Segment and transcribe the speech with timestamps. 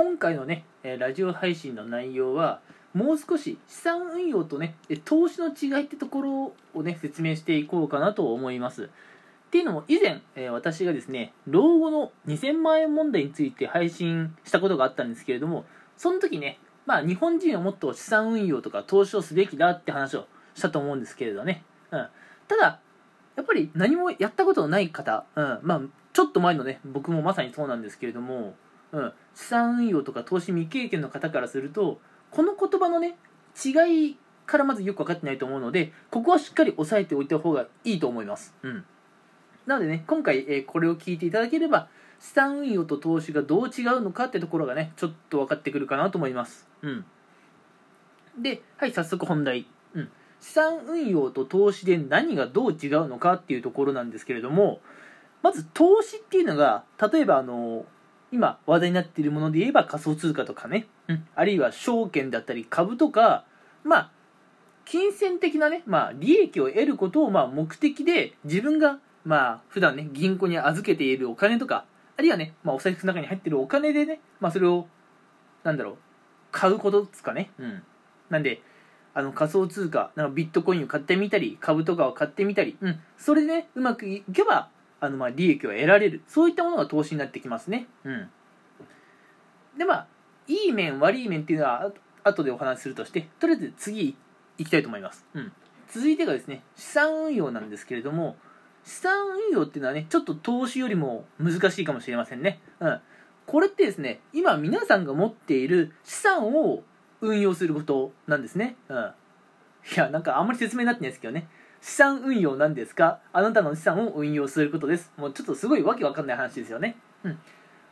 [0.00, 0.64] 今回のね
[0.98, 2.60] ラジオ配信の内容は
[2.94, 8.84] もう少し資産運用とね投資の違いってところをね説明していこうかなと思います。
[8.84, 8.88] っ
[9.50, 15.66] ていうのも以前、え私がですね老後の2000万円問題について配信したことがあったんですけれども
[15.98, 20.24] その時ねまあ日本人はもっと資産運用とか投資をすべきだって話を
[20.54, 22.08] したと思うんですけれどね、うん、
[22.48, 22.80] ただ
[23.36, 25.80] やっぱり何もやったことのない方、うん、まあ
[26.14, 28.54] ちょっと前のね僕もまさにそうなんですけれども、
[28.92, 33.16] うん、資産運用とか投資未経験の方からするとこの言葉のね
[33.64, 34.16] 違い
[34.46, 38.84] からまずよく分かってないと思うのでここはしっかり押さえておいた方がいいと思います、うん、
[39.66, 41.88] なのでね今回、えーこれを聞いていただければ
[42.20, 47.04] 資産運用と投資がどう違うのかってところがねちょっと分かってくるかなと思います、うん、
[48.38, 54.80] ではい早速本題、うん、資産運用と投資で何がどう違うのかっていうところなんですけれども
[55.42, 57.86] まず投資っていうのが例えばあの
[58.32, 63.44] 今話題になっているもので言えば仮想通貨とかね、うん、あるいは証券だったり株とか
[63.84, 64.10] まあ
[64.84, 71.84] 金銭的なね、まあ、利益を得ることをまあ目的で自分がまあ普段ね銀行に預けているお金とか
[72.16, 74.86] あるいはね、まあ、お財布の中に入っているお金でね、まあ、それを
[75.62, 75.96] なんだろう
[76.50, 77.82] 買うことですかね、うん、
[78.30, 78.62] なんで
[79.14, 84.68] あの仮想通貨なんかビットコインを買ってみたり株とかを買ってみたり、うん、それでねうまくいけば
[85.00, 86.22] あのまあ利益を得られる。
[86.26, 88.28] そういったものが投資になってきますね、うん、
[89.78, 90.06] でまあ
[90.46, 91.92] いい面悪い面っていうのは
[92.24, 94.16] あ後でお話しするとしてとりあえず次
[94.58, 95.52] 行きたいと思います、うん、
[95.88, 98.36] 続いてがですね資産運用なんですけれども
[98.84, 99.12] 資産
[99.50, 103.00] 運用っていうのはねちょっと投資よりも難しいかもしれませんね、うん、
[103.46, 106.82] これってですね今皆さんが持っている資産を
[107.20, 109.02] 運用することなんですね、うん、い
[109.96, 111.48] やなんかあんまり説明になってないですけどね。
[111.80, 113.20] 資産運用なんですか？
[113.32, 115.12] あなたの資産を運用することです。
[115.16, 116.96] もうちょっとすごいわけわかんない話ですよね。
[117.24, 117.38] うん。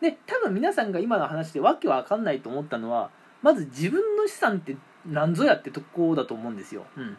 [0.00, 7.16] で多分皆さんが今の話でわけわかんないと思ったのはまず自分の資産って何ぞやってとこだと思うんですよ、うん、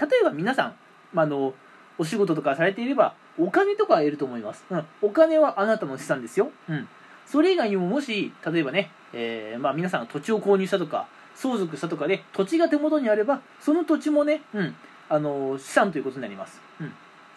[0.00, 0.74] 例えば皆さん、
[1.12, 1.54] まあ、あの
[1.98, 6.88] お仕事とかされていればお金とかは得ると思います、うん、お金はあなたの資産ですよ、うん、
[7.26, 14.76] それ以外にももし例えばね、えーまあ、皆さんが土地を購入したとか相続したとかで土地が手元にあればその土地もね、うん、
[15.08, 16.92] あの資産ということになります、うん、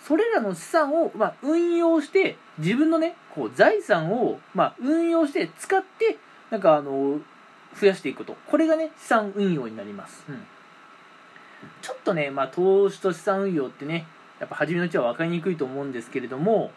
[0.06, 6.18] それらの資産を、まあ、運用して自分のねこう財産を、まあ、運用して使って
[6.50, 7.20] なんかあの
[7.80, 8.36] 増やしていくこと。
[8.48, 10.44] これがね資産運用になります、うん、
[11.82, 14.06] ちょっとね、まあ、投資と資産運用ってね
[14.40, 16.72] やっぱ初めのうちは分かりにくいと思うんですけれども、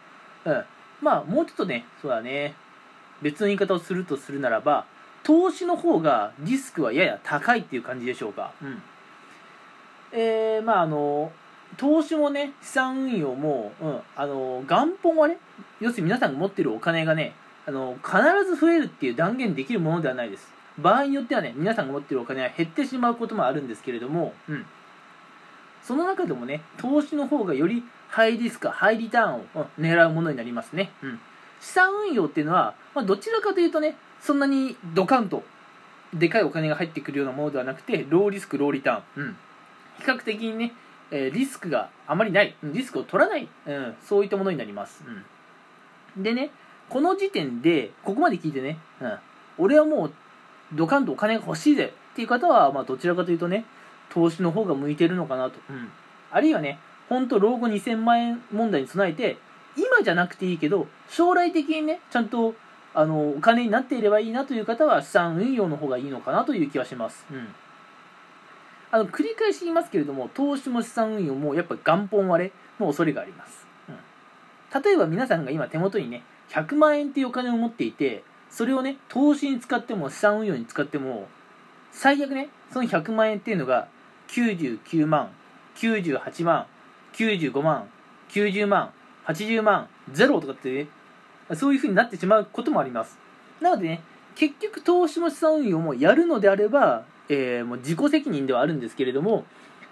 [0.45, 0.63] うん、
[1.01, 2.55] まあもうちょっとねそうだね
[3.21, 4.85] 別の言い方をするとするならば
[5.23, 8.81] 投資の方がリスクはやや高いっていう感じでしょうか、うん
[10.15, 11.31] えー、まああの
[11.77, 15.37] 投資もね資産運用も、うん、あの元本はね
[15.79, 17.33] 要するに皆さんが持ってるお金がね
[17.67, 18.17] あの必
[18.47, 20.53] ず増えるっていう断言できるものではないです。
[20.77, 24.65] 場合によってはね皆さんが持ってるお金は減ってしまうこともあるんですけれども、うん、
[25.81, 31.19] その中でもね投資の方がよりハイリスクハイリターンをうん狙うものになりますね、うん、
[31.61, 35.43] 資産運用っていうのは、まあ、どちらかというとねそんなにドカンと
[36.13, 39.37] でかいお金が入ってくるようなものではなくてローリスクローリターン、うん、
[39.99, 40.73] 比較的にね、
[41.11, 42.55] えーリスクがあまりない。
[42.63, 45.03] リスクを取らない、うん、そういったものになります、
[46.15, 46.51] うん、でね
[46.89, 49.17] この時点でここまで聞いてね、うん、
[49.57, 50.13] 俺はもう
[50.73, 51.93] ドカンとお金が欲しいぜ。
[52.13, 53.65] っていう方は、まあ、どちらかというとね
[54.09, 55.89] 投資の方が向いてるのかなと、うん、
[56.31, 56.79] あるいはね
[57.09, 59.37] 本当老後2000万円問題に備えて
[59.75, 62.55] 今じゃなくていいけど将来的にねちゃんと
[62.93, 67.47] あのお金になっていればいいなという方は資産運用の方がいいのかなという気はします、うん、
[68.91, 81.27] あの繰り返し言いますけれども投資も資産運用もやっぱ元本割れの恐れがあります、うん、例えば皆さんが今手元にね100万円っていうお金を持っていてそれをね投資に使っても資産運用に使っても
[81.91, 83.87] 最悪ねその100万円っていうのが
[84.29, 85.29] 99万
[85.75, 86.65] 98万
[87.13, 87.89] 95万
[88.29, 88.91] 90万
[89.27, 90.87] 80万ゼロとかってね
[91.55, 93.17] そういう風になってしまうこともあります。
[93.61, 94.01] なのでね
[94.35, 99.45] 結局投資も資産運用もやるのであれば、えーもう自己責任ではあるんですけれども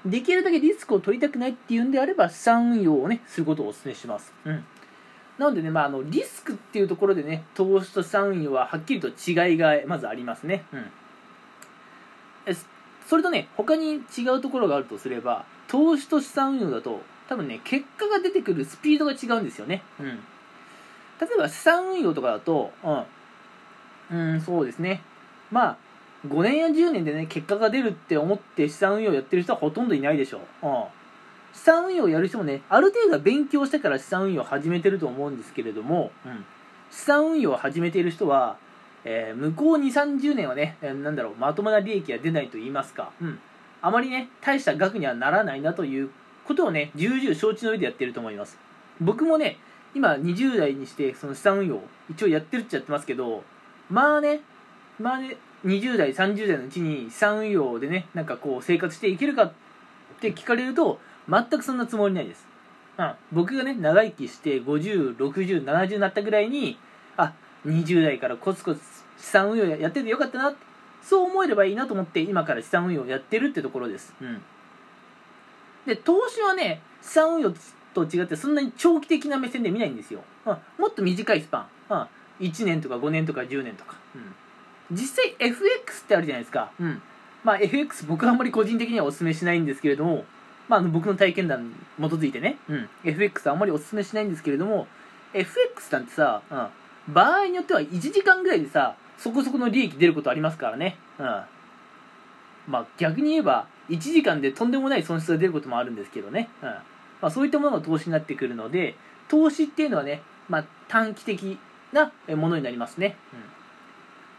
[0.05, 4.33] できるだけリスクを取りたくないっていうんであれば資産運用をねすることをお勧めします。
[4.45, 4.65] うん。
[5.37, 12.55] なのでね、まあ、あのリスクっていうところでね投資と資産運用ははっきりと違いがまずありますね、うん、
[13.07, 20.13] それとね他に違うところがあるとすれば投資と資産運用だと多分ね結果が出てくるスピードが違うんですよね、うん、例
[21.35, 22.71] えば資産運用とかだと
[24.11, 25.01] うん、うん、そうですね。
[25.51, 25.77] まあ
[26.27, 30.83] 5年や10年でね結果が出るって思って資産運用やってる人はほとんどいないでしょう、うん、
[31.53, 36.45] 資産運用やる人もねある程度は勉強してから資産運用を始めてると思うんですけれども、うん、
[36.91, 38.57] 資産運用を始めている人は
[39.05, 43.39] えー向こう2 3 0年はね、えーなんだろうまともな利益が出ないと言いますか、うん、
[43.81, 46.09] あまりね大した額にはならないなという
[46.45, 48.57] ことをね重々承知の上でやってると思います。
[49.01, 49.57] 僕もね
[49.95, 53.43] 今20代にしてその資産運用一応やってるっちゃやってますけど
[53.89, 54.41] まあね
[54.99, 59.53] まあね20代30代のうちに資産運用でねなんかこう生活していけるかっ
[60.19, 60.99] て聞かれると
[61.29, 62.45] 全くそんなつもりないです、
[62.97, 66.77] うん、僕がね長生きして506070になったぐらいに
[67.17, 67.33] あ
[67.65, 68.81] 20代からコツコツ
[69.17, 70.53] 資産運用やっててよかったな
[71.01, 74.41] そう思えればいいなと思って今から資産運用やってるってところです、うん、
[75.85, 77.53] で投資はね資産運用
[77.93, 82.07] と違ってそんなに長期的な目線で見ないんですよ、うん、もっと短いスパン、うん、
[82.47, 84.35] 1年とか5年とか10年とか、うん、
[84.93, 87.01] 実際 FX ってあるじゃないですか、うん。
[87.43, 90.25] まあ、FX 僕はあんまり個人的にはお勧めしないんですけれども、
[90.69, 94.87] まあ、僕の体験談に基づいてね、うん、FX はあんまりお勧めしないんですけれども
[95.33, 96.55] FX なんてさ、う
[97.11, 101.25] ん、場合によっては1時間ぐらいでさそこそこの利益出ることありますからね、うん、
[102.67, 106.69] まあ逆に言えば1時間でとんでもない損失が出ることもあるんですけどね、うん。
[106.69, 106.83] ま
[107.23, 108.95] あ、そういったものが投資になってくるので
[109.27, 111.57] 投資っていうのはね、まあ、短期的
[111.91, 113.39] なものになりますね、うん、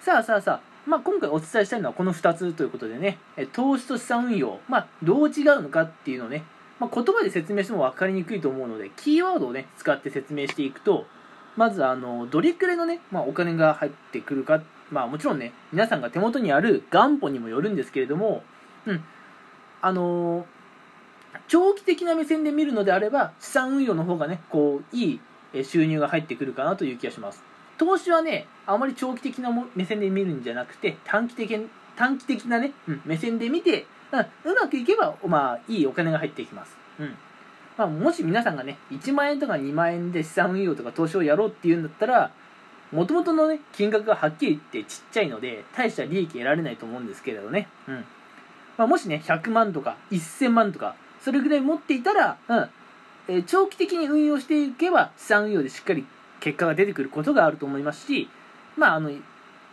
[0.04, 3.16] さあさあさあ、まあ、今回お伝えしたいのはこの2つということでね。
[3.54, 6.42] 投資と資産運用、まあ、どう違うのかっていうのをね、
[6.78, 11.06] まあ、言葉で説明しても分かりにくいと思うのでキーワードをね使って説明していくと
[11.56, 14.62] まずあのどれくらいのね、まあ、お金が入ってくるか。
[14.90, 18.42] まあもちろんね皆さんが手元にある元本にもよるんですけれども
[18.84, 19.02] うん。
[19.80, 20.44] あの
[21.48, 25.18] 長期的な目線で見るのであれば資産運用の方がねこうい
[25.54, 27.53] い収入が入ってくるかなという気がします。
[27.78, 36.76] 投資はねあまり長期的なも目線で見るんじゃなくて短期的短期的なね、うん、目線で見て、うん、うまくいけばまあいいお金が入ってきます。
[36.98, 37.14] うん。
[37.76, 42.30] まあ、もし皆さんがね1万円とか2万円で資産運用とか投資をやろうっていうんだったら
[42.92, 48.04] もともとのね金額がはっきり言ってちっちゃいので大した利益得られないと思うんですけれどね、うん。
[48.76, 52.70] まあ、もしね100万とか1000万とかそれぐらい持っていたら、うん。
[53.26, 56.06] えー長期的に運用していけば資産運用でしっかり
[56.44, 58.28] 結果が出てくることがあると思いますし、
[58.76, 59.10] まあ、あの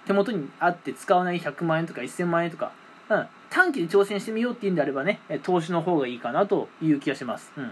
[0.05, 2.71] 手元にあって使わない100万円とか1000万円とか、
[3.09, 7.71] うん、短期で挑戦してみようっていうんであればね投資の方がいいかなという気がします、うん、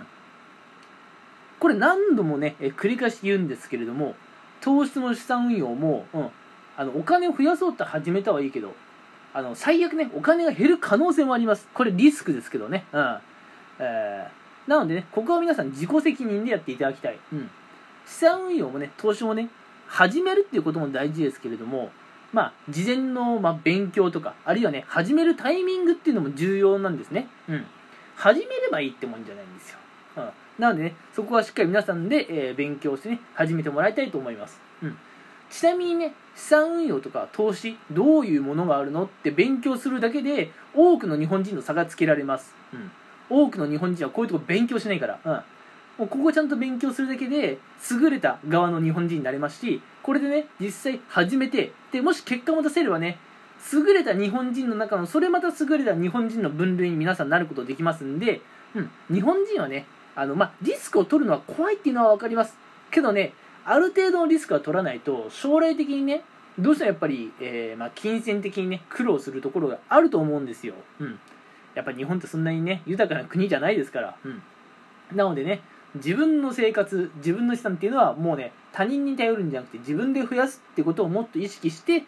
[1.59, 4.15] これ何度もね繰り返し言うんですけれども
[4.59, 6.29] 投資も資産運用も、うん、
[6.75, 8.75] あのお金を増やそうと始めたはいいけど
[9.33, 11.67] あの最悪ねお金が減る可能性もあります。
[11.73, 12.85] これリスクですけどね。
[12.91, 13.17] うん。
[13.79, 17.49] えーなのでねここは皆さん自己責任でやっていただきたい、うん、
[18.09, 19.49] 資産運用もね投資もね
[19.87, 21.91] 始めるっていうことも大事ですけれども
[22.33, 27.27] まあ事前の、ま、勉強とかあるいはね始めるタイミングっていうのも重要なんですね。
[27.47, 27.65] うん。
[28.19, 29.77] 始めればいいってもんじゃないんですよ、
[30.17, 30.29] うん、
[30.59, 34.97] なのでねそこはしっかり皆さんで、えー勉強してね始めてもらいたいと思います、うん、
[35.49, 42.91] ちなみにね資産運用とか投資どういうものがあるのって勉強するだけで多くの日本人の差がつけられます、うん、
[43.29, 45.41] 多くの日本人はこういうとこ勉強しないから、うん、
[45.99, 47.59] もうここちゃんと勉強するだけで
[47.91, 53.19] 優れた側の日本人になれますしこれでね実際始めてでもし結果も出せればね
[53.73, 58.39] 優れた日本人の中のそれまた優れた日本人の分類に皆さんなることできますんで、
[58.73, 59.85] うん、日本人はね
[60.15, 62.55] あの、まあ、リスクを取るのは怖いっていうのは分かります。
[62.91, 63.33] けどね
[63.65, 66.23] ある程度のリスクは取らないと将来的にね
[66.57, 71.19] どうしてもやっぱり、えーまあ、金銭的にね苦労するところがあると思うんですよ、うん、
[71.75, 74.41] やっぱ日本ってそんなにね豊かな国じゃないですから、うん、
[75.15, 75.61] なのでね
[75.95, 82.03] 自分の生活自分の資産っていうのはもうね他人に頼るんじゃなくて自分で増やすってことをもっと意識して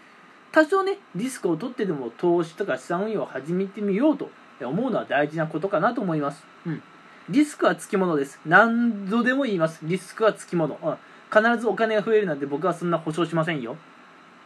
[0.52, 4.30] 多少ねリスクを取ってでも投資とか資産運用を始めてみようと
[4.62, 6.84] 思うのは大事なことかなと思います、うん、
[7.30, 8.40] リスクはつきものです。
[8.46, 9.80] 何度でも言います。
[9.84, 10.98] リスクはつきもの、うん、
[11.32, 13.78] 必ずお金が増えるなんて僕はそんな保証しませんよ。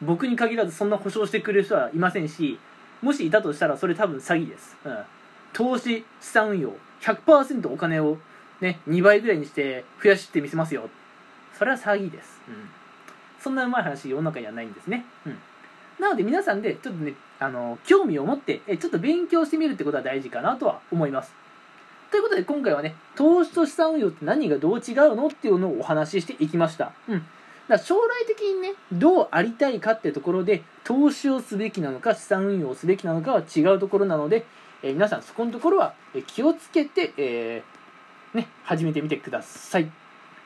[0.02, 2.60] 僕に限らずそんな保証してくれる人はいませんし
[3.02, 4.98] もしいたとしたらそれ多分詐欺です、うん、
[5.54, 8.18] 投資資産運用100%お金を
[8.62, 10.90] ね2倍ぐらいにして増やしてみせますよ。
[11.58, 12.70] それは詐欺です、うん、
[13.40, 15.38] そんなうまい話世の中にはないんですね、うん、
[16.00, 21.34] なので皆さんでちょっとねあの興味を持ってえちょっと勉強してみるってことは大事かなとは思います。
[22.12, 27.26] ということで今回はね投資と資産運用って何がどう違うのっていうのをお話ししていきました、うん、
[27.68, 34.46] だ将来的にねどうありたいかってところで投資をすべきなのか資産運用をすべきなのかは違うところなので、
[34.82, 37.75] えー皆さんそこのところはえー気をつけて、えー
[38.36, 39.92] ね、始めてみてください。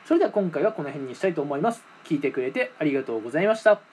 [0.06, 1.82] それでは今回はこの辺にしたいと思います。
[2.04, 3.89] 聞いてくれてありがとうございました。